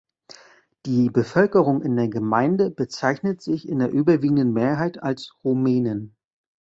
[0.87, 6.15] Die Bevölkerung in der Gemeinde bezeichnet sich in der überwiegenden Mehrheit als Rumänen.